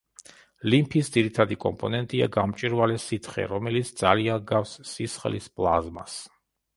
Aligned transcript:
ლიმფის 0.73 1.09
ძირითადი 1.17 1.57
კომპონენტია 1.65 2.27
გამჭვირვალე 2.35 2.95
სითხე, 3.03 3.45
რომელიც 3.51 3.91
ძალიან 4.01 4.39
ჰგავს 4.45 4.73
სისხლის 4.93 5.51
პლაზმას. 5.61 6.17